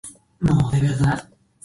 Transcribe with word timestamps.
Yuta 0.47 0.75
Ito 0.93 1.09